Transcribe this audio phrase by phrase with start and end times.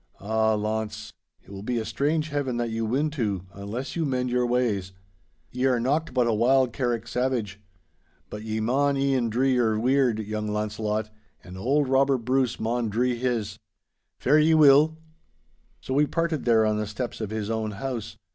[0.19, 1.13] 'Ah, Launce,
[1.43, 4.93] it will be a strange Heaven that you win to, unless you mend your ways.
[5.51, 7.61] Ye are nocht but a wild Carrick savage.
[8.27, 11.11] But ye maun e'en dree your weird, young Launcelot,
[11.43, 13.59] and auld Robert Bruce maun dree his.
[14.17, 14.97] Fare ye weel.'
[15.81, 18.17] So we parted there on the steps of his own house.